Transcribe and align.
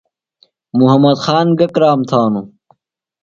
محمد 0.77 1.17
خان 1.25 1.47
گہ 1.57 1.67
کرام 1.75 1.99
تھانوۡ؟ 2.09 2.47